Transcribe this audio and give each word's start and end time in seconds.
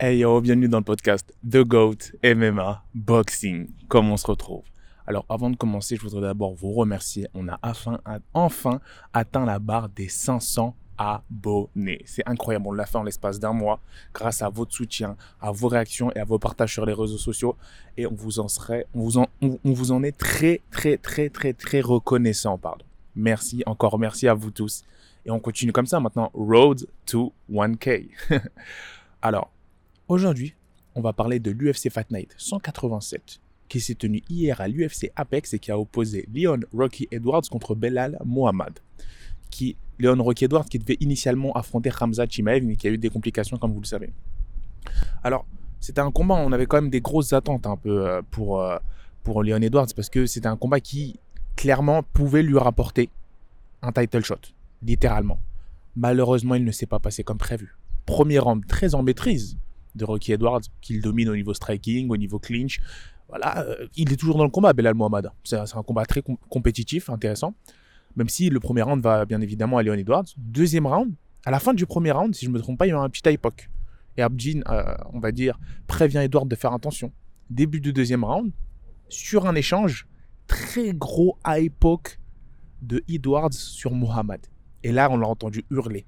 Hey 0.00 0.18
yo, 0.18 0.40
bienvenue 0.40 0.68
dans 0.68 0.78
le 0.78 0.84
podcast 0.84 1.34
The 1.42 1.64
GOAT 1.64 2.12
MMA 2.22 2.84
Boxing. 2.94 3.68
Comment 3.88 4.12
on 4.12 4.16
se 4.16 4.28
retrouve? 4.28 4.62
Alors 5.08 5.26
avant 5.28 5.50
de 5.50 5.56
commencer, 5.56 5.96
je 5.96 6.02
voudrais 6.02 6.20
d'abord 6.20 6.54
vous 6.54 6.70
remercier. 6.70 7.26
On 7.34 7.48
a 7.48 7.58
enfin, 8.32 8.80
atteint 9.12 9.44
la 9.44 9.58
barre 9.58 9.88
des 9.88 10.08
500 10.08 10.76
abonnés. 10.98 12.00
C'est 12.04 12.22
incroyable, 12.28 12.68
on 12.68 12.72
l'a 12.72 12.86
fait 12.86 12.98
en 12.98 13.02
l'espace 13.02 13.40
d'un 13.40 13.52
mois 13.52 13.80
grâce 14.14 14.40
à 14.40 14.48
votre 14.48 14.72
soutien, 14.72 15.16
à 15.40 15.50
vos 15.50 15.66
réactions 15.66 16.12
et 16.12 16.20
à 16.20 16.24
vos 16.24 16.38
partages 16.38 16.74
sur 16.74 16.86
les 16.86 16.92
réseaux 16.92 17.18
sociaux. 17.18 17.56
Et 17.96 18.06
on 18.06 18.14
vous 18.14 18.38
en 18.38 18.46
serait, 18.46 18.86
on 18.94 19.00
vous 19.00 19.18
en, 19.18 19.26
vous 19.64 19.90
en 19.90 20.04
est 20.04 20.16
très, 20.16 20.60
très, 20.70 20.96
très, 20.96 21.28
très, 21.28 21.54
très 21.54 21.80
reconnaissant, 21.80 22.56
pardon. 22.56 22.84
Merci, 23.16 23.64
encore 23.66 23.98
merci 23.98 24.28
à 24.28 24.34
vous 24.34 24.52
tous. 24.52 24.84
Et 25.26 25.32
on 25.32 25.40
continue 25.40 25.72
comme 25.72 25.86
ça 25.86 25.98
maintenant. 25.98 26.30
Road 26.34 26.86
to 27.04 27.32
1K. 27.50 28.10
Alors, 29.22 29.50
aujourd'hui, 30.08 30.54
on 30.94 31.00
va 31.00 31.12
parler 31.12 31.38
de 31.38 31.50
l'UFC 31.50 31.90
Fight 31.90 32.10
Night 32.10 32.34
187 32.36 33.40
qui 33.68 33.80
s'est 33.80 33.94
tenu 33.94 34.22
hier 34.28 34.60
à 34.60 34.68
l'UFC 34.68 35.12
Apex 35.14 35.54
et 35.54 35.58
qui 35.58 35.70
a 35.70 35.78
opposé 35.78 36.26
Leon 36.34 36.60
Rocky 36.74 37.06
Edwards 37.10 37.42
contre 37.50 37.74
Belal 37.74 38.18
Mohamed. 38.24 38.80
Qui, 39.50 39.76
Leon 39.98 40.22
Rocky 40.22 40.46
Edwards 40.46 40.64
qui 40.64 40.78
devait 40.78 40.96
initialement 41.00 41.52
affronter 41.52 41.90
Hamza 42.00 42.26
Chimaev 42.26 42.64
mais 42.64 42.76
qui 42.76 42.88
a 42.88 42.90
eu 42.90 42.98
des 42.98 43.10
complications 43.10 43.58
comme 43.58 43.72
vous 43.72 43.80
le 43.80 43.86
savez. 43.86 44.12
Alors, 45.22 45.46
c'était 45.80 46.00
un 46.00 46.10
combat, 46.10 46.34
on 46.34 46.52
avait 46.52 46.66
quand 46.66 46.80
même 46.80 46.90
des 46.90 47.00
grosses 47.00 47.32
attentes 47.32 47.66
un 47.66 47.76
peu 47.76 48.08
euh, 48.08 48.22
pour, 48.30 48.60
euh, 48.60 48.78
pour 49.22 49.42
Leon 49.42 49.60
Edwards 49.60 49.88
parce 49.94 50.08
que 50.08 50.26
c'était 50.26 50.48
un 50.48 50.56
combat 50.56 50.80
qui 50.80 51.20
clairement 51.56 52.02
pouvait 52.02 52.42
lui 52.42 52.58
rapporter 52.58 53.10
un 53.82 53.92
title 53.92 54.24
shot, 54.24 54.40
littéralement. 54.82 55.40
Malheureusement, 55.94 56.54
il 56.54 56.64
ne 56.64 56.72
s'est 56.72 56.86
pas 56.86 56.98
passé 56.98 57.22
comme 57.22 57.38
prévu. 57.38 57.76
Premier 58.06 58.38
round 58.38 58.66
très 58.66 58.94
en 58.94 59.02
maîtrise 59.02 59.58
de 59.94 60.04
Rocky 60.04 60.32
Edwards, 60.32 60.62
qu'il 60.80 61.00
domine 61.00 61.28
au 61.28 61.36
niveau 61.36 61.54
striking, 61.54 62.08
au 62.10 62.16
niveau 62.16 62.38
clinch. 62.38 62.80
Voilà, 63.28 63.60
euh, 63.60 63.86
il 63.96 64.12
est 64.12 64.16
toujours 64.16 64.38
dans 64.38 64.44
le 64.44 64.50
combat, 64.50 64.72
Belal 64.72 64.94
Mohamed. 64.94 65.30
C'est 65.44 65.56
un 65.56 65.82
combat 65.82 66.04
très 66.06 66.22
compétitif, 66.48 67.10
intéressant. 67.10 67.54
Même 68.16 68.28
si 68.28 68.48
le 68.48 68.58
premier 68.58 68.82
round 68.82 69.02
va 69.02 69.24
bien 69.26 69.40
évidemment 69.40 69.78
à 69.78 69.82
Leon 69.82 69.94
Edwards. 69.94 70.24
Deuxième 70.36 70.86
round, 70.86 71.12
à 71.44 71.50
la 71.50 71.60
fin 71.60 71.74
du 71.74 71.86
premier 71.86 72.10
round, 72.10 72.34
si 72.34 72.46
je 72.46 72.50
ne 72.50 72.54
me 72.54 72.60
trompe 72.60 72.78
pas, 72.78 72.86
il 72.86 72.90
y 72.90 72.92
a 72.92 72.98
un 72.98 73.10
petit 73.10 73.28
époque. 73.28 73.68
Et 74.16 74.22
Abdin, 74.22 74.62
euh, 74.68 74.94
on 75.12 75.20
va 75.20 75.30
dire, 75.30 75.58
prévient 75.86 76.18
Edwards 76.18 76.46
de 76.46 76.56
faire 76.56 76.72
attention. 76.72 77.12
Début 77.50 77.80
du 77.80 77.92
deuxième 77.92 78.24
round, 78.24 78.50
sur 79.08 79.46
un 79.46 79.54
échange, 79.54 80.06
très 80.46 80.92
gros 80.94 81.38
époque 81.56 82.18
de 82.82 83.04
Edwards 83.08 83.52
sur 83.52 83.92
Mohamed. 83.92 84.40
Et 84.82 84.92
là, 84.92 85.08
on 85.10 85.16
l'a 85.16 85.28
entendu 85.28 85.64
hurler. 85.70 86.04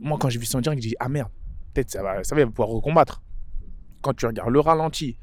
moi, 0.00 0.18
quand 0.20 0.28
j'ai 0.28 0.38
vu 0.38 0.46
son 0.46 0.60
direct, 0.60 0.82
j'ai 0.82 0.90
dit 0.90 0.96
Ah 1.00 1.08
merde, 1.08 1.30
ça 1.86 2.02
va, 2.02 2.24
ça 2.24 2.34
va 2.34 2.46
pouvoir 2.46 2.68
recombattre. 2.68 3.22
Quand 4.02 4.14
tu 4.14 4.26
regardes 4.26 4.50
le 4.50 4.60
ralenti 4.60 5.18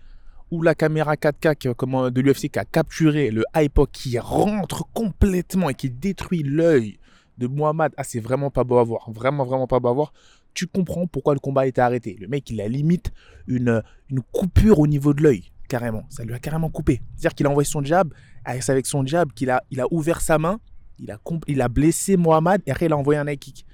ou 0.51 0.61
la 0.61 0.75
caméra 0.75 1.15
4K 1.15 2.11
de 2.11 2.21
l'UFC 2.21 2.49
qui 2.49 2.59
a 2.59 2.65
capturé 2.65 3.31
le 3.31 3.43
hypo 3.55 3.87
qui 3.87 4.19
rentre 4.19 4.85
complètement 4.93 5.69
et 5.69 5.73
qui 5.73 5.89
détruit 5.89 6.43
l'œil 6.43 6.99
de 7.37 7.47
Mohamed, 7.47 7.91
ah, 7.97 8.03
c'est 8.03 8.19
vraiment 8.19 8.49
pas 8.49 8.63
beau 8.63 8.77
à 8.77 8.83
voir. 8.83 9.09
Vraiment, 9.11 9.45
vraiment 9.45 9.67
pas 9.67 9.79
beau 9.79 9.89
à 9.89 9.93
voir. 9.93 10.13
Tu 10.53 10.67
comprends 10.67 11.07
pourquoi 11.07 11.33
le 11.33 11.39
combat 11.39 11.67
été 11.67 11.81
arrêté. 11.81 12.15
Le 12.19 12.27
mec, 12.27 12.49
il 12.49 12.61
a 12.61 12.67
limite 12.67 13.11
une, 13.47 13.81
une 14.09 14.21
coupure 14.21 14.79
au 14.79 14.87
niveau 14.87 15.13
de 15.13 15.21
l'œil, 15.21 15.51
carrément. 15.67 16.05
Ça 16.09 16.23
lui 16.23 16.33
a 16.33 16.39
carrément 16.39 16.69
coupé. 16.69 17.01
C'est-à-dire 17.15 17.35
qu'il 17.35 17.45
a 17.47 17.49
envoyé 17.49 17.67
son 17.67 17.83
jab, 17.83 18.13
c'est 18.45 18.69
avec 18.69 18.85
son 18.85 19.05
jab 19.05 19.33
qu'il 19.33 19.49
a, 19.49 19.63
il 19.71 19.81
a 19.81 19.87
ouvert 19.91 20.21
sa 20.21 20.37
main 20.37 20.59
il 20.99 21.11
a, 21.11 21.19
il 21.47 21.61
a 21.61 21.69
blessé 21.69 22.17
Mohamed 22.17 22.61
et 22.65 22.71
après 22.71 22.85
il 22.85 22.93
a 22.93 22.97
envoyé 22.97 23.19
un 23.19 23.27
high 23.27 23.39
kick. 23.39 23.65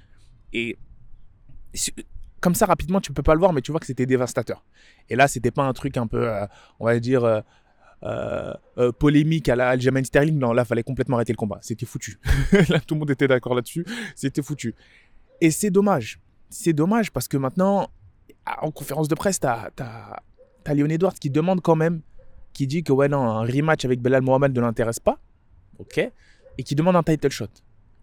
Et 0.52 0.78
comme 2.42 2.54
ça, 2.54 2.66
rapidement, 2.66 3.00
tu 3.00 3.12
peux 3.12 3.22
pas 3.22 3.34
le 3.34 3.40
voir, 3.40 3.52
mais 3.52 3.62
tu 3.62 3.70
vois 3.70 3.80
que 3.80 3.86
c'était 3.86 4.04
dévastateur. 4.04 4.64
Et 5.08 5.16
là, 5.16 5.28
c'était 5.28 5.50
pas 5.50 5.64
un 5.64 5.72
truc 5.72 5.96
un 5.96 6.06
peu, 6.06 6.28
euh, 6.28 6.46
on 6.80 6.84
va 6.84 6.98
dire, 6.98 7.24
euh, 7.24 7.40
euh, 8.78 8.92
polémique 8.92 9.48
à 9.48 9.56
la 9.56 9.70
Aljamain 9.70 10.04
Sterling. 10.04 10.38
Non, 10.38 10.52
là, 10.52 10.64
fallait 10.64 10.82
complètement 10.82 11.16
arrêter 11.16 11.32
le 11.32 11.38
combat. 11.38 11.58
C'était 11.62 11.86
foutu. 11.86 12.18
là, 12.68 12.80
tout 12.80 12.94
le 12.94 13.00
monde 13.00 13.10
était 13.10 13.28
d'accord 13.28 13.54
là-dessus. 13.54 13.86
C'était 14.14 14.42
foutu. 14.42 14.74
Et 15.40 15.50
c'est 15.50 15.70
dommage. 15.70 16.20
C'est 16.50 16.74
dommage 16.74 17.10
parce 17.10 17.28
que 17.28 17.38
maintenant, 17.38 17.88
en 18.60 18.70
conférence 18.70 19.08
de 19.08 19.14
presse, 19.14 19.40
tu 19.40 19.46
as, 19.46 19.70
Edwards 20.66 21.14
qui 21.14 21.30
demande 21.30 21.62
quand 21.62 21.76
même, 21.76 22.02
qui 22.52 22.66
dit 22.66 22.82
que 22.82 22.92
ouais, 22.92 23.08
non, 23.08 23.22
un 23.22 23.42
rematch 23.42 23.86
avec 23.86 24.02
Belal 24.02 24.22
Mohamed 24.22 24.54
ne 24.54 24.60
l'intéresse 24.60 25.00
pas. 25.00 25.18
Ok 25.78 26.10
et 26.58 26.62
qui 26.62 26.74
demande 26.74 26.96
un 26.96 27.02
title 27.02 27.30
shot. 27.30 27.48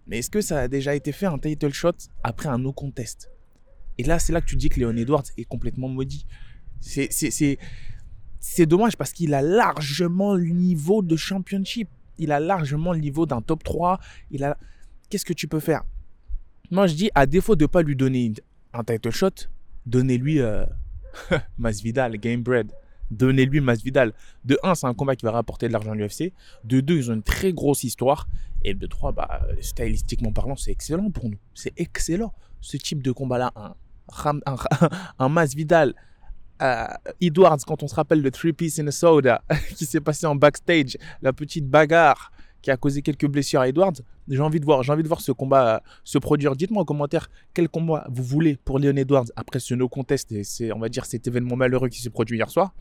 Mais 0.07 0.19
est-ce 0.19 0.29
que 0.29 0.41
ça 0.41 0.59
a 0.59 0.67
déjà 0.67 0.95
été 0.95 1.11
fait 1.11 1.27
un 1.27 1.37
title 1.37 1.71
shot 1.71 1.93
après 2.23 2.49
un 2.49 2.57
no 2.57 2.73
contest? 2.73 3.29
Et 3.99 4.03
là, 4.03 4.17
c'est 4.17 4.31
là 4.31 4.39
que 4.39 4.45
tu 4.45 4.55
dis 4.55 4.69
que 4.69 4.79
Léon 4.79 4.95
Edwards 4.95 5.25
est 5.37 5.43
complètement 5.43 5.89
maudit. 5.89 6.25
C'est 6.79 7.57
dommage 8.65 8.95
parce 8.95 9.11
qu'il 9.11 9.33
a 9.33 9.41
largement 9.41 10.35
le 10.35 10.47
niveau 10.47 11.01
de 11.01 11.17
championship. 11.17 11.89
Il 12.17 12.31
a 12.31 12.39
largement 12.39 12.93
le 12.93 12.99
niveau 12.99 13.25
d'un 13.25 13.41
top 13.41 13.61
3. 13.61 13.99
Il 14.31 14.45
a... 14.45 14.57
Qu'est-ce 15.09 15.25
que 15.25 15.33
tu 15.33 15.49
peux 15.49 15.59
faire? 15.59 15.83
Moi, 16.71 16.87
je 16.87 16.95
dis, 16.95 17.11
à 17.13 17.25
défaut 17.25 17.57
de 17.57 17.65
ne 17.65 17.67
pas 17.67 17.81
lui 17.81 17.97
donner 17.97 18.31
un 18.73 18.85
title 18.85 19.11
shot, 19.11 19.31
donnez-lui 19.85 20.39
euh... 20.39 20.65
Masvidal, 21.57 22.15
Game 22.19 22.41
Bread. 22.41 22.71
Donnez-lui 23.11 23.59
Masvidal. 23.59 24.13
De 24.45 24.57
1, 24.63 24.75
c'est 24.75 24.87
un 24.87 24.93
combat 24.93 25.17
qui 25.17 25.25
va 25.25 25.31
rapporter 25.31 25.67
de 25.67 25.73
l'argent 25.73 25.91
à 25.91 25.95
l'UFC. 25.95 26.31
De 26.63 26.79
2, 26.79 26.95
ils 26.95 27.11
ont 27.11 27.15
une 27.15 27.23
très 27.23 27.51
grosse 27.51 27.83
histoire. 27.83 28.29
Et 28.63 28.73
de 28.75 28.87
3, 28.87 29.11
bah, 29.11 29.41
stylistiquement 29.59 30.31
parlant, 30.31 30.55
c'est 30.55 30.71
excellent 30.71 31.11
pour 31.11 31.27
nous. 31.27 31.39
C'est 31.53 31.73
excellent. 31.75 32.33
Ce 32.61 32.77
type 32.77 33.03
de 33.03 33.11
combat-là, 33.11 33.51
un, 33.57 33.75
un, 34.25 34.39
un 35.19 35.29
Masvidal, 35.29 35.93
euh, 36.61 36.87
Edwards, 37.21 37.59
quand 37.65 37.83
on 37.83 37.87
se 37.87 37.95
rappelle 37.95 38.21
de 38.21 38.29
Three 38.29 38.53
Piece 38.53 38.79
in 38.79 38.87
a 38.87 38.91
Soda, 38.91 39.41
qui 39.75 39.85
s'est 39.85 40.01
passé 40.01 40.25
en 40.25 40.35
backstage, 40.35 40.97
la 41.21 41.33
petite 41.33 41.67
bagarre 41.67 42.31
qui 42.61 42.71
a 42.71 42.77
causé 42.77 43.01
quelques 43.01 43.27
blessures 43.27 43.61
à 43.61 43.69
Edwards. 43.69 43.93
J'ai 44.27 44.41
envie 44.41 44.59
de 44.59 44.65
voir, 44.65 44.87
envie 44.89 45.03
de 45.03 45.07
voir 45.07 45.21
ce 45.21 45.31
combat 45.31 45.75
euh, 45.75 45.79
se 46.03 46.17
produire. 46.17 46.55
Dites-moi 46.55 46.81
en 46.81 46.85
commentaire 46.85 47.29
quel 47.53 47.69
combat 47.69 48.05
vous 48.09 48.23
voulez 48.23 48.57
pour 48.57 48.79
Leon 48.79 48.97
Edwards 48.97 49.27
après 49.37 49.59
ce 49.59 49.73
no 49.73 49.87
contest 49.87 50.31
et 50.31 50.73
on 50.73 50.79
va 50.79 50.89
dire, 50.89 51.05
cet 51.05 51.27
événement 51.27 51.55
malheureux 51.55 51.87
qui 51.87 52.01
s'est 52.01 52.09
produit 52.09 52.37
hier 52.37 52.49
soir? 52.49 52.73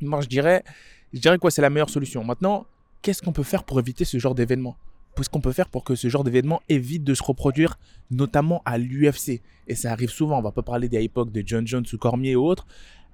Moi, 0.00 0.20
je 0.22 0.28
dirais, 0.28 0.64
je 1.12 1.20
dirais 1.20 1.38
quoi, 1.38 1.50
c'est 1.50 1.62
la 1.62 1.70
meilleure 1.70 1.90
solution. 1.90 2.24
Maintenant, 2.24 2.66
qu'est-ce 3.02 3.22
qu'on 3.22 3.32
peut 3.32 3.44
faire 3.44 3.64
pour 3.64 3.78
éviter 3.78 4.04
ce 4.04 4.18
genre 4.18 4.34
d'événement? 4.34 4.76
Qu'est-ce 5.16 5.28
qu'on 5.28 5.40
peut 5.40 5.52
faire 5.52 5.68
pour 5.68 5.84
que 5.84 5.94
ce 5.94 6.08
genre 6.08 6.24
d'événement 6.24 6.62
évite 6.68 7.04
de 7.04 7.14
se 7.14 7.22
reproduire, 7.22 7.78
notamment 8.10 8.62
à 8.64 8.78
l'UFC 8.78 9.42
Et 9.68 9.74
ça 9.74 9.92
arrive 9.92 10.10
souvent. 10.10 10.38
On 10.38 10.42
va 10.42 10.52
pas 10.52 10.62
parler 10.62 10.88
des 10.88 11.02
époques 11.02 11.30
de 11.32 11.42
John 11.44 11.66
Jones 11.66 11.84
ou 11.92 11.98
Cormier 11.98 12.36
ou 12.36 12.44
autres. 12.44 12.66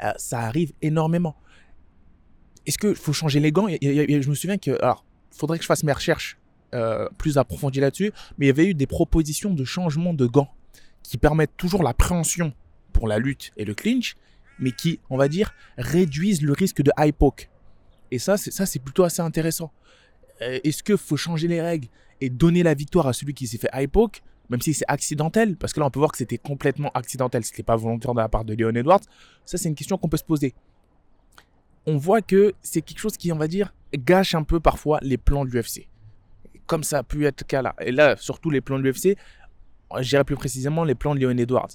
Euh, 0.03 0.13
ça 0.17 0.41
arrive 0.41 0.73
énormément. 0.83 1.37
Est-ce 2.67 2.79
qu'il 2.79 2.95
faut 2.95 3.13
changer 3.13 3.41
les 3.41 3.51
gants? 3.53 3.69
Je 3.69 4.29
me 4.29 4.35
souviens 4.35 4.59
que, 4.59 4.81
alors, 4.83 5.05
faudrait 5.31 5.59
que 5.59 5.63
je 5.63 5.69
fasse 5.69 5.85
mes 5.85 5.93
recherches 5.93 6.39
euh, 6.75 7.09
plus 7.17 7.39
approfondies 7.39 7.81
là-dessus, 7.81 8.13
mais 8.39 8.47
il 8.47 8.49
y 8.49 8.51
avait 8.51 8.67
eu 8.67 8.75
des 8.75 8.87
propositions 8.87 9.55
de 9.55 9.65
changement 9.65 10.13
de 10.13 10.27
gants 10.27 10.53
qui 11.03 11.17
permettent 11.17 11.57
toujours 11.57 11.83
la 11.83 11.95
préhension 11.95 12.53
pour 12.93 13.07
la 13.07 13.19
lutte 13.19 13.53
et 13.57 13.65
le 13.65 13.75
clinch, 13.75 14.17
mais 14.59 14.73
qui, 14.73 14.99
on 15.09 15.17
va 15.17 15.29
dire, 15.29 15.55
réduisent 15.79 16.43
le 16.43 16.53
risque 16.53 16.83
de 16.83 16.91
high 16.99 17.15
poke. 17.15 17.49
Et 18.11 18.19
ça, 18.19 18.37
c'est 18.37 18.79
plutôt 18.79 19.05
assez 19.05 19.23
intéressant. 19.23 19.73
Euh, 20.43 20.59
est-ce 20.65 20.83
qu'il 20.83 20.97
faut 20.97 21.17
changer 21.17 21.49
les 21.49 21.61
règles 21.61 21.89
et 22.21 22.31
donner 22.31 22.63
la 22.63 22.75
victoire 22.75 23.07
à 23.07 23.13
celui 23.13 23.35
qui 23.35 23.47
s'est 23.47 23.59
fait 23.59 23.71
high 23.73 23.89
poke, 23.91 24.23
même 24.49 24.61
si 24.61 24.75
c'est 24.75 24.85
accidentel? 24.89 25.57
Parce 25.57 25.73
que 25.73 25.81
là, 25.81 25.87
on 25.87 25.91
peut 25.91 25.99
voir 25.99 26.13
que 26.13 26.19
c'était 26.19 26.39
complètement 26.39 26.91
accidentel, 26.95 27.45
ce 27.45 27.53
n'était 27.53 27.63
pas 27.63 27.77
volontaire 27.77 28.15
de 28.15 28.21
la 28.21 28.29
part 28.29 28.45
de 28.45 28.55
Leon 28.55 28.75
Edwards. 28.75 29.01
Ça, 29.45 29.59
c'est 29.59 29.69
une 29.69 29.75
question 29.75 29.99
qu'on 29.99 30.09
peut 30.09 30.17
se 30.17 30.25
poser. 30.25 30.55
On 31.87 31.97
voit 31.97 32.21
que 32.21 32.55
c'est 32.63 32.83
quelque 32.83 32.99
chose 32.99 33.17
qui, 33.17 33.33
on 33.33 33.37
va 33.37 33.49
dire, 33.49 33.73
gâche 33.95 34.35
un 34.35 34.43
peu 34.43 34.61
parfois 34.61 34.99
les 35.03 35.17
plans 35.17 35.45
de 35.45 35.51
l'UFC. 35.51 35.89
Comme 36.67 36.83
ça 36.83 36.99
a 36.99 37.03
pu 37.03 37.27
être 37.27 37.43
le 37.43 37.47
cas 37.47 37.63
là. 37.63 37.75
Et 37.81 37.93
là, 37.93 38.17
surtout 38.17 38.51
les 38.51 38.61
plans 38.61 38.79
de 38.79 38.83
l'UFC, 38.83 39.17
je 40.01 40.09
dirais 40.09 40.25
plus 40.25 40.35
précisément 40.35 40.85
les 40.85 40.97
plans 40.97 41.15
de 41.15 41.21
Leon 41.21 41.37
Edwards. 41.39 41.71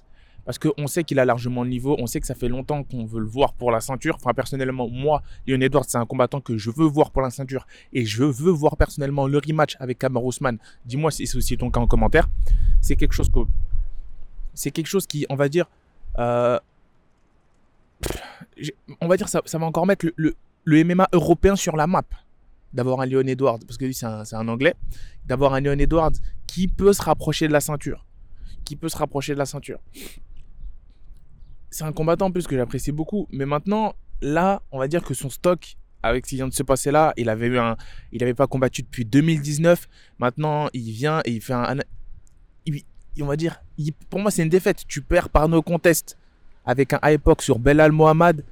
Parce 0.46 0.58
qu'on 0.58 0.88
sait 0.88 1.04
qu'il 1.04 1.20
a 1.20 1.26
largement 1.26 1.64
le 1.64 1.70
niveau, 1.70 1.96
on 2.00 2.08
sait 2.08 2.20
que 2.20 2.26
ça 2.26 2.36
fait 2.36 2.48
longtemps 2.48 2.84
qu'on 2.84 3.06
veut 3.06 3.20
le 3.20 3.28
voir 3.28 3.54
pour 3.54 3.72
la 3.72 3.80
ceinture. 3.80 4.16
Enfin, 4.16 4.34
personnellement, 4.34 4.88
moi, 4.90 5.22
Leon 5.48 5.62
Edwards, 5.62 5.86
c'est 5.88 5.98
un 5.98 6.06
combattant 6.06 6.42
que 6.42 6.58
je 6.58 6.72
veux 6.72 6.86
voir 6.88 7.12
pour 7.12 7.22
la 7.22 7.30
ceinture. 7.30 7.68
Et 7.94 8.06
je 8.06 8.24
veux 8.24 8.52
voir 8.52 8.76
personnellement 8.78 9.28
le 9.28 9.38
rematch 9.38 9.78
avec 9.80 10.00
Kamar 10.00 10.24
Ousmane. 10.24 10.58
Dis-moi 10.86 11.12
si 11.12 11.28
c'est 11.28 11.38
aussi 11.38 11.58
ton 11.58 11.70
cas 11.70 11.80
en 11.80 11.88
commentaire. 11.88 12.28
C'est 12.82 12.96
quelque 12.96 13.14
chose 13.14 13.30
que. 13.30 13.40
C'est 14.54 14.72
quelque 14.72 14.88
chose 14.88 15.06
qui, 15.08 15.26
on 15.30 15.36
va 15.36 15.48
dire. 15.48 15.66
Euh, 16.18 16.60
on 19.00 19.08
va 19.08 19.18
dire, 19.18 19.30
ça, 19.30 19.42
va 19.54 19.66
encore 19.66 19.86
mettre 19.86 20.08
le, 20.16 20.36
le 20.64 20.84
MMA 20.84 21.10
européen 21.14 21.56
sur 21.56 21.76
la 21.76 21.88
map. 21.88 22.04
D'avoir 22.74 23.02
un 23.02 23.06
Leon 23.06 23.28
Edwards, 23.28 23.60
parce 23.60 23.78
que 23.78 23.84
lui 23.84 23.94
c'est 23.94 24.06
un, 24.06 24.48
anglais, 24.48 24.76
d'avoir 25.26 25.54
un 25.54 25.60
Leon 25.60 25.78
Edwards 25.78 26.14
qui 26.48 26.70
peut 26.70 26.94
se 26.94 27.02
rapprocher 27.02 27.50
de 27.50 27.54
la 27.54 27.60
ceinture. 27.60 28.06
Qui 28.64 28.78
peut 28.78 28.88
se 28.88 28.98
rapprocher 28.98 29.34
de 29.34 29.40
la 29.40 29.46
ceinture. 29.46 29.80
C'est 31.72 31.84
un 31.84 31.92
combattant 31.92 32.28
en 32.28 32.32
plus 32.32 32.46
que 32.48 32.56
j'apprécie 32.56 32.92
beaucoup. 32.92 33.28
Mais 33.32 33.46
maintenant, 33.46 33.96
là, 34.22 34.62
on 34.72 34.80
va 34.80 34.88
dire 34.88 35.04
que 35.04 35.14
son 35.14 35.30
stock, 35.30 35.78
avec 36.04 36.26
ce 36.26 36.32
qui 36.32 36.36
vient 36.36 36.48
de 36.48 36.54
se 36.54 36.64
passer 36.64 36.92
là, 36.92 37.14
il 37.18 37.30
avait 37.30 37.48
eu 37.48 37.58
un, 37.58 37.78
il 38.12 38.20
n'avait 38.20 38.34
pas 38.34 38.48
combattu 38.48 38.84
depuis 38.84 39.06
2019. 39.06 39.88
Maintenant, 40.20 40.68
il 40.74 40.92
vient 40.92 41.22
et 41.26 41.32
il 41.32 41.42
fait 41.42 41.54
un, 41.54 41.78
on 43.20 43.26
va 43.26 43.36
dire, 43.36 43.62
pour 44.10 44.20
moi, 44.20 44.32
c'est 44.32 44.44
une 44.44 44.50
défaite. 44.50 44.84
Tu 44.88 45.02
perds 45.02 45.30
par 45.30 45.50
nos 45.50 45.62
contests 45.62 46.18
avec 46.66 46.94
un 46.94 47.00
hypoc 47.10 47.42
sur 47.42 47.60
Belal 47.60 47.92
Mohamed, 47.92 48.44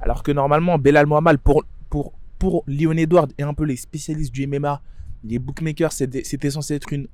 alors 0.00 0.22
que 0.22 0.30
normalement, 0.32 0.78
Belal 0.78 1.06
Mohamed, 1.06 1.38
pour, 1.38 1.64
pour, 1.88 2.12
pour 2.38 2.64
Leon 2.66 2.92
Edward 2.92 3.32
et 3.38 3.42
un 3.42 3.54
peu 3.54 3.64
les 3.64 3.76
spécialistes 3.76 4.32
du 4.32 4.46
MMA, 4.46 4.80
les 5.24 5.38
bookmakers, 5.38 5.92
c'était 5.92 6.50
censé 6.50 6.74
être 6.74 6.92
une, 6.92 7.08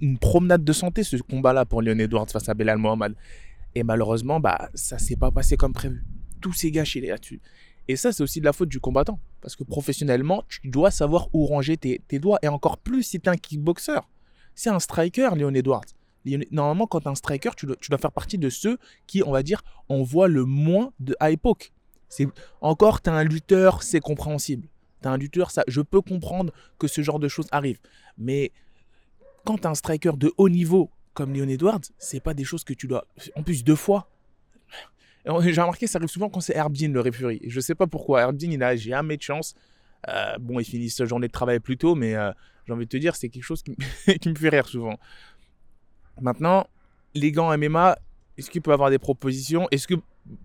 une 0.00 0.18
promenade 0.18 0.64
de 0.64 0.72
santé, 0.72 1.02
ce 1.04 1.16
combat-là, 1.16 1.64
pour 1.64 1.82
Leon 1.82 1.98
Edwards 1.98 2.28
face 2.28 2.48
à 2.48 2.54
Belal 2.54 2.78
Mohamed. 2.78 3.14
Et 3.74 3.82
malheureusement, 3.82 4.40
bah, 4.40 4.70
ça 4.74 4.98
s'est 4.98 5.16
pas 5.16 5.30
passé 5.30 5.56
comme 5.56 5.72
prévu. 5.72 6.04
Tout 6.40 6.52
s'est 6.52 6.70
gâché 6.70 7.00
là-dessus. 7.00 7.40
Et 7.88 7.96
ça, 7.96 8.12
c'est 8.12 8.22
aussi 8.22 8.40
de 8.40 8.44
la 8.44 8.52
faute 8.52 8.68
du 8.68 8.80
combattant. 8.80 9.18
Parce 9.40 9.56
que 9.56 9.64
professionnellement, 9.64 10.44
tu 10.48 10.68
dois 10.68 10.90
savoir 10.90 11.28
où 11.32 11.46
ranger 11.46 11.76
tes, 11.76 12.18
doigts. 12.18 12.38
Et 12.42 12.48
encore 12.48 12.78
plus 12.78 13.02
si 13.02 13.20
tu 13.20 13.28
un 13.28 13.36
kickboxer. 13.36 14.00
C'est 14.54 14.70
un 14.70 14.78
striker, 14.78 15.30
Leon 15.36 15.54
Edwards. 15.54 15.86
Normalement, 16.50 16.86
quand 16.86 17.00
tu 17.00 17.08
un 17.08 17.14
striker, 17.14 17.50
tu 17.56 17.66
dois, 17.66 17.98
faire 17.98 18.12
partie 18.12 18.38
de 18.38 18.50
ceux 18.50 18.78
qui, 19.06 19.22
on 19.22 19.30
va 19.30 19.42
dire, 19.42 19.62
envoient 19.88 20.28
le 20.28 20.44
moins 20.44 20.92
de 21.00 21.16
high 21.22 21.38
poke. 21.38 21.72
Encore, 22.60 23.00
tu 23.00 23.10
es 23.10 23.12
un 23.12 23.24
lutteur, 23.24 23.82
c'est 23.82 24.00
compréhensible. 24.00 24.68
Tu 25.02 25.08
un 25.08 25.16
lutteur, 25.16 25.50
ça, 25.50 25.62
je 25.68 25.80
peux 25.80 26.00
comprendre 26.00 26.52
que 26.78 26.88
ce 26.88 27.02
genre 27.02 27.18
de 27.18 27.28
choses 27.28 27.46
arrive. 27.52 27.78
Mais 28.18 28.52
quand 29.44 29.58
tu 29.58 29.66
un 29.66 29.74
striker 29.74 30.12
de 30.16 30.32
haut 30.36 30.48
niveau 30.48 30.90
comme 31.18 31.34
Leon 31.34 31.48
Edwards, 31.48 31.80
c'est 31.98 32.20
pas 32.20 32.32
des 32.32 32.44
choses 32.44 32.62
que 32.62 32.72
tu 32.72 32.86
dois. 32.86 33.04
En 33.34 33.42
plus, 33.42 33.64
deux 33.64 33.74
fois. 33.74 34.08
J'ai 35.26 35.60
remarqué, 35.60 35.88
ça 35.88 35.98
arrive 35.98 36.08
souvent 36.08 36.28
quand 36.30 36.40
c'est 36.40 36.54
Herbin 36.54 36.92
le 36.92 37.00
référé. 37.00 37.40
Je 37.44 37.58
sais 37.58 37.74
pas 37.74 37.88
pourquoi. 37.88 38.20
Herbin, 38.20 38.52
il 38.52 38.62
a 38.62 38.76
jamais 38.76 39.16
de 39.16 39.22
chance. 39.22 39.56
Euh, 40.06 40.38
bon, 40.38 40.60
il 40.60 40.64
finit 40.64 40.88
sa 40.88 41.06
journée 41.06 41.26
de 41.26 41.32
travail 41.32 41.58
plus 41.58 41.76
tôt, 41.76 41.96
mais 41.96 42.14
euh, 42.14 42.30
j'ai 42.64 42.72
envie 42.72 42.84
de 42.84 42.88
te 42.88 42.96
dire, 42.96 43.16
c'est 43.16 43.28
quelque 43.30 43.42
chose 43.42 43.64
qui, 43.64 43.72
me 43.72 44.34
fait 44.36 44.48
rire 44.48 44.68
souvent. 44.68 44.96
Maintenant, 46.20 46.68
les 47.14 47.32
gants 47.32 47.58
MMA, 47.58 47.98
est-ce 48.38 48.48
qu'il 48.48 48.62
peut 48.62 48.72
avoir 48.72 48.90
des 48.90 49.00
propositions? 49.00 49.66
Est-ce 49.72 49.88
que 49.88 49.96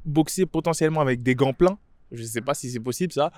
boxer 0.05 0.47
potentiellement 0.47 1.01
avec 1.01 1.21
des 1.21 1.35
gants 1.35 1.53
pleins? 1.53 1.77
Je 2.11 2.23
sais 2.23 2.41
pas 2.41 2.55
si 2.55 2.71
c'est 2.71 2.79
possible 2.79 3.13
ça. 3.13 3.31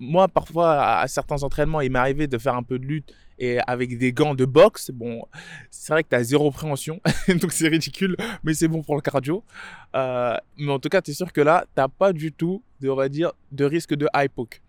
moi, 0.00 0.26
parfois, 0.26 0.98
à, 0.98 1.06
certains 1.06 1.40
entraînements, 1.44 1.82
il 1.82 1.92
m'est 1.92 2.00
arrivé 2.00 2.26
de 2.26 2.36
faire 2.36 2.56
un 2.56 2.64
peu 2.64 2.80
de 2.80 2.84
lutte 2.84 3.14
et 3.38 3.58
avec 3.66 3.98
des 3.98 4.12
gants 4.12 4.34
de 4.34 4.44
boxe. 4.44 4.90
Bon, 4.90 5.22
c'est 5.70 5.92
vrai 5.92 6.02
que 6.02 6.08
tu 6.08 6.16
as 6.16 6.22
zéro 6.22 6.50
préhension, 6.50 7.00
donc 7.28 7.52
c'est 7.52 7.68
ridicule, 7.68 8.16
mais 8.42 8.54
c'est 8.54 8.68
bon 8.68 8.82
pour 8.82 8.94
le 8.94 9.00
cardio. 9.00 9.42
Euh, 9.94 10.36
mais 10.58 10.72
en 10.72 10.78
tout 10.78 10.88
cas, 10.88 11.02
tu 11.02 11.10
es 11.10 11.14
sûr 11.14 11.32
que 11.32 11.40
là, 11.40 11.64
tu 11.76 11.82
pas 11.98 12.12
du 12.12 12.32
tout, 12.32 12.62
de, 12.80 12.88
on 12.88 12.96
va 12.96 13.08
dire, 13.08 13.32
de 13.52 13.64
risque 13.64 13.94
de 13.94 14.08
high 14.14 14.30
poke. 14.30 14.60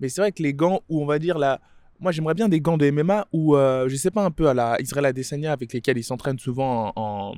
Mais 0.00 0.08
c'est 0.08 0.20
vrai 0.20 0.32
que 0.32 0.42
les 0.42 0.54
gants 0.54 0.80
où 0.88 1.02
on 1.02 1.06
va 1.06 1.18
dire 1.18 1.38
là, 1.38 1.60
moi 2.00 2.10
j'aimerais 2.10 2.34
bien 2.34 2.48
des 2.48 2.60
gants 2.60 2.76
de 2.76 2.90
MMA 2.90 3.26
ou 3.32 3.56
euh, 3.56 3.88
je 3.88 3.94
sais 3.96 4.10
pas 4.10 4.24
un 4.24 4.32
peu 4.32 4.48
à 4.48 4.54
la 4.54 4.76
Israël 4.80 5.06
Adesanya 5.06 5.52
avec 5.52 5.72
lesquels 5.72 5.96
ils 5.96 6.04
s'entraînent 6.04 6.40
souvent 6.40 6.92
en 6.96 7.34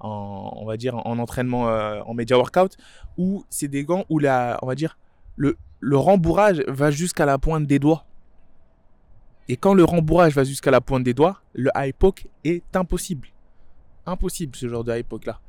on 0.00 0.64
va 0.66 0.76
dire, 0.76 0.96
en 1.06 1.18
entraînement, 1.18 1.68
euh, 1.68 2.00
en 2.06 2.14
media 2.14 2.36
workout, 2.36 2.76
où 3.18 3.44
c'est 3.50 3.68
des 3.68 3.84
gants 3.84 4.04
où 4.08 4.18
la, 4.18 4.58
on 4.62 4.66
va 4.66 4.74
dire, 4.74 4.98
le 5.36 5.96
rembourrage 5.96 6.62
va 6.68 6.90
jusqu'à 6.90 7.26
la 7.26 7.38
pointe 7.38 7.66
des 7.66 7.78
doigts. 7.78 8.04
Et 9.50 9.56
quand 9.56 9.74
le 9.74 9.82
rembourrage 9.82 10.32
va 10.32 10.44
jusqu'à 10.44 10.70
la 10.70 10.80
pointe 10.80 11.02
des 11.02 11.12
doigts, 11.12 11.42
le 11.54 11.72
high 11.74 11.92
poke 11.92 12.28
est 12.44 12.62
impossible. 12.76 13.26
Impossible 14.06 14.54
ce 14.54 14.68
genre 14.68 14.84
de 14.84 14.96
high 14.96 15.04
poke 15.04 15.26
là. 15.26 15.40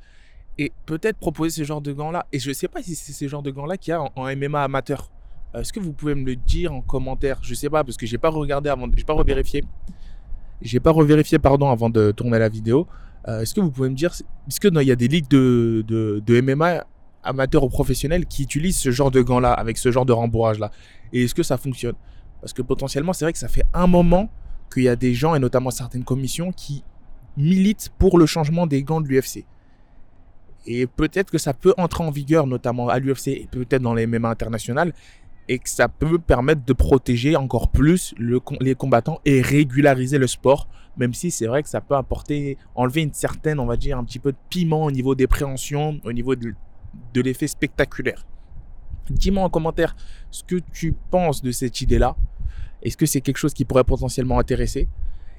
Et 0.57 0.71
peut-être 0.88 1.18
proposer 1.19 1.62
ce 1.62 1.68
genre 1.68 1.81
de 1.81 1.94
gants 1.94 2.09
là. 2.09 2.25
Et 2.33 2.39
je 2.39 2.50
ne 2.50 2.53
sais 2.56 2.68
pas 2.68 2.81
si 2.81 2.95
c'est 2.95 3.13
ce 3.13 3.27
genre 3.27 3.44
de 3.44 3.51
gants 3.51 3.68
là 3.68 3.77
qu'il 3.77 3.92
y 3.92 3.94
a 3.94 4.01
en, 4.01 4.36
MMA 4.36 4.63
amateur. 4.63 5.12
Est-ce 5.53 5.71
que 5.71 5.80
vous 5.80 5.94
pouvez 5.94 6.15
me 6.15 6.25
le 6.25 6.36
dire 6.36 6.74
en 6.74 6.81
commentaire? 6.81 7.38
Je 7.44 7.53
sais 7.53 7.69
pas 7.69 7.83
parce 7.83 7.95
que 7.95 8.07
j'ai 8.07 8.18
pas 8.18 8.30
regardé 8.30 8.71
avant, 8.71 8.88
j'ai 8.98 9.03
pas 9.03 9.13
revérifié. 9.13 9.63
J'ai 10.63 10.80
pas 10.80 10.92
revérifié 10.92 11.38
pardon 11.38 11.69
avant 11.69 11.92
de 11.92 12.09
tourner 12.09 12.39
la 12.39 12.50
vidéo. 12.50 12.88
Euh, 13.27 13.42
est-ce 13.42 13.54
que 13.54 13.62
vous 13.62 13.69
pouvez 13.69 13.89
me 13.89 13.95
dire, 13.95 14.13
est-ce 14.47 14.59
qu'il 14.59 14.81
y 14.81 14.92
a 14.92 14.95
des 14.95 15.09
ligues 15.09 15.30
de, 15.30 15.86
de, 15.88 16.42
MMA 16.42 16.88
amateurs 17.21 17.63
ou 17.63 17.69
professionnels 17.69 18.25
qui 18.25 18.42
utilisent 18.42 18.80
ce 18.80 18.89
genre 18.89 19.12
de 19.12 19.21
gants-là, 19.21 19.54
avec 19.54 19.77
ce 19.77 19.92
genre 19.92 20.07
de 20.07 20.13
rembourrage-là? 20.13 20.71
Et 21.13 21.25
est-ce 21.25 21.36
que 21.36 21.44
ça 21.44 21.59
fonctionne? 21.59 21.94
Parce 22.42 22.54
que 22.54 22.62
potentiellement, 22.62 23.14
c'est 23.14 23.26
vrai 23.26 23.34
que 23.34 23.40
ça 23.40 23.48
fait 23.48 23.64
un 23.74 23.88
moment 23.88 24.30
qu'il 24.74 24.84
y 24.84 24.90
a 24.90 24.96
des 24.96 25.14
gens, 25.14 25.36
et 25.36 25.40
notamment 25.40 25.72
certaines 25.72 26.04
commissions, 26.04 26.52
qui 26.52 26.84
militent 27.38 27.92
pour 27.98 28.18
le 28.18 28.26
changement 28.26 28.68
des 28.68 28.84
gants 28.84 29.02
de 29.02 29.08
l'UFC. 29.08 29.46
Et 30.66 30.86
peut-être 30.86 31.32
que 31.32 31.38
ça 31.38 31.54
peut 31.54 31.74
entrer 31.78 32.04
en 32.04 32.12
vigueur, 32.12 32.46
notamment 32.46 32.90
à 32.90 33.00
l'UFC 33.00 33.28
et 33.30 33.48
peut-être 33.50 33.82
dans 33.82 33.94
les 33.94 34.06
MMA 34.06 34.30
internationales, 34.30 34.94
et 35.48 35.60
que 35.60 35.70
ça 35.70 35.88
peut 35.90 36.20
permettre 36.20 36.64
de 36.64 36.74
protéger 36.74 37.36
encore 37.36 37.70
plus 37.70 38.14
les 38.60 38.76
combattants 38.76 39.20
et 39.26 39.42
régulariser 39.42 40.18
le 40.18 40.28
sport, 40.28 40.68
même 40.98 41.14
si 41.14 41.32
c'est 41.32 41.48
vrai 41.48 41.64
que 41.64 41.70
ça 41.70 41.82
peut 41.82 41.96
apporter, 41.96 42.58
enlever 42.76 43.02
une 43.02 43.14
certaine, 43.14 43.60
on 43.60 43.66
va 43.66 43.76
dire, 43.76 43.98
un 43.98 44.04
petit 44.04 44.20
peu 44.20 44.32
de 44.32 44.38
piment 44.50 44.86
au 44.86 44.92
niveau 44.92 45.16
des 45.16 45.28
préhensions, 45.28 46.00
au 46.04 46.14
niveau 46.14 46.36
de, 46.36 46.54
l'effet 47.16 47.48
spectaculaire. 47.48 48.26
Dis-moi 49.10 49.44
en 49.44 49.50
commentaire 49.50 49.96
ce 50.30 50.44
que 50.44 50.56
tu 50.72 50.96
penses 51.10 51.42
de 51.42 51.52
cette 51.52 51.82
idée-là. 51.82 52.16
Est-ce 52.81 52.98
que 52.98 53.06
c'est 53.06 53.22
quelque 53.22 53.38
chose 53.38 53.54
qui 53.54 53.66
pourrait 53.66 53.83
potentiellement 53.83 54.39
intéresser? 54.39 54.88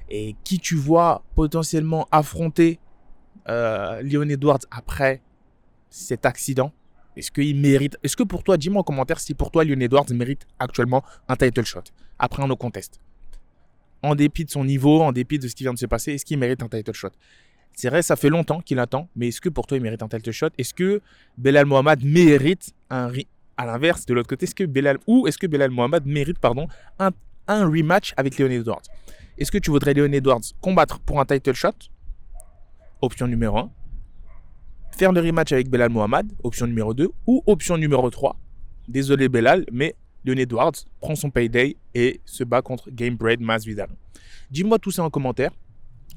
Et 0.09 0.35
qui 0.43 0.59
tu 0.59 0.75
vois 0.75 1.23
potentiellement 1.35 2.07
affronter 2.11 2.79
euh, 3.49 4.01
Leon 4.01 4.29
Edwards 4.29 4.59
après 4.71 5.21
cet 5.89 6.25
accident? 6.25 6.71
Est-ce 7.15 7.31
qu'il 7.31 7.59
mérite 7.59 7.97
Est-ce 8.03 8.15
que 8.15 8.23
pour 8.23 8.43
toi, 8.43 8.57
dis-moi 8.57 8.81
en 8.81 8.83
commentaire 8.83 9.19
si 9.19 9.33
pour 9.33 9.51
toi, 9.51 9.63
Leon 9.63 9.79
Edwards 9.79 10.05
mérite 10.11 10.47
actuellement 10.59 11.03
un 11.27 11.35
title 11.35 11.65
shot 11.65 11.83
après 12.19 12.43
un 12.43 12.47
no 12.47 12.55
contest? 12.55 12.99
En 14.01 14.15
dépit 14.15 14.45
de 14.45 14.49
son 14.49 14.65
niveau, 14.65 15.01
en 15.01 15.11
dépit 15.11 15.39
de 15.39 15.47
ce 15.47 15.55
qui 15.55 15.63
vient 15.63 15.73
de 15.73 15.79
se 15.79 15.85
passer, 15.85 16.13
est-ce 16.13 16.25
qu'il 16.25 16.37
mérite 16.37 16.61
un 16.63 16.67
title 16.67 16.93
shot? 16.93 17.11
C'est 17.75 17.89
vrai, 17.89 18.01
ça 18.01 18.15
fait 18.15 18.29
longtemps 18.29 18.61
qu'il 18.61 18.79
attend, 18.79 19.09
mais 19.15 19.29
est-ce 19.29 19.41
que 19.41 19.49
pour 19.49 19.65
toi, 19.65 19.77
il 19.77 19.83
mérite 19.83 20.03
un 20.03 20.07
title 20.07 20.31
shot? 20.31 20.49
Est-ce 20.57 20.73
que 20.73 21.01
Belal 21.37 21.65
Mohamed 21.65 22.03
mérite 22.03 22.73
un 22.89 23.11
à 23.57 23.65
l'inverse 23.65 24.05
de 24.05 24.13
l'autre 24.13 24.29
côté 24.29 24.45
Est-ce 24.45 24.55
que 24.55 24.63
Belal 24.63 24.97
ou 25.07 25.27
est-ce 25.27 25.37
que 25.37 25.47
Belal 25.47 25.71
Mohamed 25.71 26.05
mérite 26.05 26.39
pardon 26.39 26.67
un, 26.99 27.11
un 27.47 27.65
rematch 27.65 28.13
avec 28.17 28.37
Leon 28.37 28.49
Edwards 28.49 28.83
Est-ce 29.37 29.51
que 29.51 29.57
tu 29.57 29.71
voudrais 29.71 29.93
Leon 29.93 30.11
Edwards 30.11 30.41
combattre 30.61 30.99
pour 30.99 31.19
un 31.19 31.25
title 31.25 31.53
shot? 31.53 31.73
Option 33.01 33.27
numéro 33.27 33.57
1 33.57 33.71
faire 34.97 35.11
le 35.11 35.21
rematch 35.21 35.51
avec 35.51 35.69
Belal 35.69 35.89
Mohamed, 35.89 36.31
option 36.43 36.67
numéro 36.67 36.93
2, 36.93 37.09
ou 37.27 37.43
option 37.47 37.77
numéro 37.77 38.09
3. 38.09 38.37
Désolé 38.87 39.29
Belal, 39.29 39.65
mais 39.71 39.95
Leon 40.25 40.37
Edwards 40.37 40.73
prend 40.99 41.15
son 41.15 41.29
payday 41.29 41.77
et 41.93 42.21
se 42.25 42.43
bat 42.43 42.61
contre 42.61 42.89
Gamebred 42.91 43.41
Masvidal. 43.41 43.89
Dis-moi 44.51 44.79
tout 44.79 44.91
ça 44.91 45.03
en 45.03 45.09
commentaire. 45.09 45.51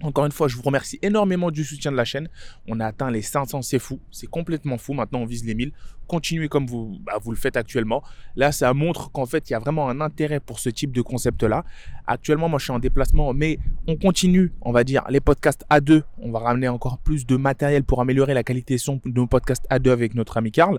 Encore 0.02 0.26
une 0.26 0.32
fois, 0.32 0.46
je 0.46 0.56
vous 0.56 0.62
remercie 0.62 0.98
énormément 1.00 1.50
du 1.50 1.64
soutien 1.64 1.90
de 1.90 1.96
la 1.96 2.04
chaîne. 2.04 2.28
On 2.68 2.80
a 2.80 2.86
atteint 2.86 3.10
les 3.10 3.22
500, 3.22 3.62
c'est 3.62 3.78
fou. 3.78 3.98
C'est 4.10 4.26
complètement 4.26 4.76
fou. 4.76 4.92
Maintenant, 4.92 5.20
on 5.20 5.24
vise 5.24 5.44
les 5.44 5.54
1000. 5.54 5.72
Continuez 6.06 6.48
comme 6.48 6.66
vous, 6.66 6.98
bah, 7.00 7.14
vous 7.20 7.30
le 7.30 7.36
faites 7.36 7.56
actuellement. 7.56 8.02
Là, 8.36 8.52
ça 8.52 8.72
montre 8.74 9.10
qu'en 9.10 9.24
fait, 9.24 9.48
il 9.48 9.54
y 9.54 9.56
a 9.56 9.58
vraiment 9.58 9.88
un 9.88 10.02
intérêt 10.02 10.38
pour 10.38 10.58
ce 10.60 10.68
type 10.68 10.92
de 10.92 11.00
concept-là. 11.00 11.64
Actuellement, 12.06 12.48
moi, 12.48 12.58
je 12.58 12.64
suis 12.64 12.72
en 12.72 12.78
déplacement, 12.78 13.32
mais 13.32 13.58
on 13.88 13.96
continue, 13.96 14.52
on 14.60 14.70
va 14.70 14.84
dire, 14.84 15.02
les 15.08 15.20
podcasts 15.20 15.64
A2. 15.70 16.02
On 16.18 16.30
va 16.30 16.40
ramener 16.40 16.68
encore 16.68 16.98
plus 16.98 17.26
de 17.26 17.36
matériel 17.36 17.82
pour 17.82 18.00
améliorer 18.02 18.34
la 18.34 18.44
qualité 18.44 18.76
son 18.76 19.00
de 19.04 19.12
nos 19.12 19.26
podcasts 19.26 19.66
A2 19.70 19.90
avec 19.90 20.14
notre 20.14 20.36
ami 20.36 20.52
Karl. 20.52 20.78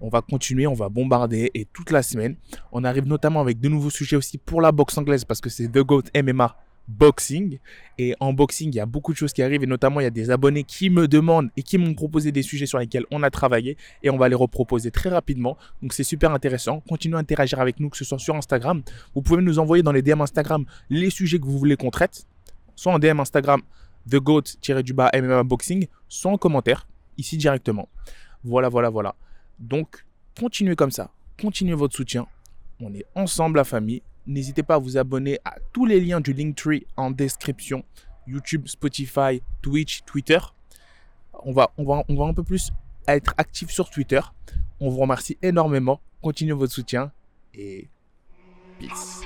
On 0.00 0.08
va 0.08 0.22
continuer, 0.22 0.66
on 0.66 0.74
va 0.74 0.88
bombarder 0.88 1.50
et 1.54 1.66
toute 1.66 1.90
la 1.90 2.02
semaine. 2.02 2.36
On 2.72 2.82
arrive 2.82 3.06
notamment 3.06 3.40
avec 3.40 3.60
de 3.60 3.68
nouveaux 3.68 3.90
sujets 3.90 4.16
aussi 4.16 4.38
pour 4.38 4.60
la 4.60 4.72
boxe 4.72 4.96
anglaise 4.98 5.24
parce 5.24 5.40
que 5.40 5.50
c'est 5.50 5.68
The 5.68 5.78
Goat 5.78 6.04
MMA 6.16 6.56
boxing. 6.88 7.58
Et 7.98 8.14
en 8.20 8.32
boxing, 8.32 8.70
il 8.70 8.76
y 8.76 8.80
a 8.80 8.86
beaucoup 8.86 9.12
de 9.12 9.16
choses 9.16 9.32
qui 9.32 9.42
arrivent 9.42 9.62
et 9.62 9.66
notamment 9.66 10.00
il 10.00 10.04
y 10.04 10.06
a 10.06 10.10
des 10.10 10.30
abonnés 10.30 10.64
qui 10.64 10.90
me 10.90 11.08
demandent 11.08 11.50
et 11.56 11.62
qui 11.62 11.78
m'ont 11.78 11.94
proposé 11.94 12.32
des 12.32 12.42
sujets 12.42 12.66
sur 12.66 12.78
lesquels 12.78 13.04
on 13.10 13.22
a 13.22 13.30
travaillé 13.30 13.76
et 14.02 14.10
on 14.10 14.16
va 14.16 14.28
les 14.28 14.34
reproposer 14.34 14.90
très 14.90 15.10
rapidement. 15.10 15.56
Donc 15.82 15.92
c'est 15.92 16.04
super 16.04 16.32
intéressant. 16.32 16.80
Continuez 16.80 17.16
à 17.16 17.20
interagir 17.20 17.60
avec 17.60 17.80
nous, 17.80 17.90
que 17.90 17.96
ce 17.96 18.04
soit 18.04 18.18
sur 18.18 18.34
Instagram. 18.34 18.82
Vous 19.14 19.22
pouvez 19.22 19.42
nous 19.42 19.58
envoyer 19.58 19.82
dans 19.82 19.92
les 19.92 20.02
DM 20.02 20.20
Instagram 20.20 20.64
les 20.90 21.10
sujets 21.10 21.38
que 21.38 21.46
vous 21.46 21.58
voulez 21.58 21.76
qu'on 21.76 21.90
traite, 21.90 22.26
soit 22.74 22.92
en 22.92 22.98
DM 22.98 23.20
Instagram 23.20 23.62
The 24.10 24.16
Goat-du-bas 24.16 25.10
MMA 25.14 25.44
Boxing, 25.44 25.86
soit 26.08 26.32
en 26.32 26.36
commentaire, 26.36 26.86
ici 27.16 27.36
directement. 27.38 27.88
Voilà, 28.42 28.68
voilà, 28.68 28.90
voilà. 28.90 29.14
Donc 29.58 30.04
continuez 30.38 30.76
comme 30.76 30.90
ça. 30.90 31.10
Continuez 31.40 31.74
votre 31.74 31.96
soutien. 31.96 32.26
On 32.80 32.92
est 32.92 33.06
ensemble, 33.14 33.56
la 33.56 33.64
famille. 33.64 34.02
N'hésitez 34.26 34.62
pas 34.62 34.76
à 34.76 34.78
vous 34.78 34.96
abonner 34.96 35.38
à 35.44 35.56
tous 35.72 35.84
les 35.84 36.00
liens 36.00 36.20
du 36.20 36.32
Linktree 36.32 36.86
en 36.96 37.10
description. 37.10 37.84
YouTube, 38.26 38.66
Spotify, 38.68 39.42
Twitch, 39.60 40.02
Twitter. 40.04 40.38
On 41.44 41.52
va, 41.52 41.70
on 41.76 41.84
va, 41.84 42.04
on 42.08 42.14
va 42.14 42.24
un 42.24 42.34
peu 42.34 42.42
plus 42.42 42.70
être 43.06 43.34
actif 43.36 43.70
sur 43.70 43.90
Twitter. 43.90 44.20
On 44.80 44.88
vous 44.88 44.98
remercie 44.98 45.36
énormément. 45.42 46.00
Continuez 46.22 46.54
votre 46.54 46.72
soutien 46.72 47.12
et 47.52 47.88
peace. 48.78 49.24